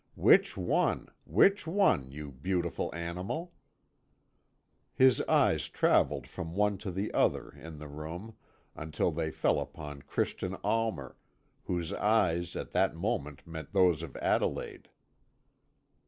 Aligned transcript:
Which 0.15 0.57
one, 0.57 1.09
which 1.25 1.67
one, 1.67 2.09
you 2.11 2.31
beautiful 2.31 2.89
animal?" 2.95 3.53
His 4.95 5.21
eyes 5.29 5.69
travelled 5.69 6.25
from 6.25 6.55
one 6.55 6.79
to 6.79 6.89
the 6.89 7.13
other 7.13 7.51
in 7.51 7.77
the 7.77 7.87
room, 7.87 8.35
until 8.75 9.11
they 9.11 9.29
fell 9.29 9.59
upon 9.59 10.01
Christian 10.01 10.55
Almer, 10.63 11.17
whose 11.65 11.93
eyes 11.93 12.55
at 12.55 12.71
that 12.71 12.95
moment 12.95 13.45
met 13.45 13.73
those 13.73 14.01
of 14.01 14.17
Adelaide. 14.17 14.89